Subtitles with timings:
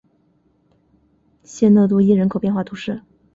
[1.43, 3.03] 谢讷杜伊人口变化图示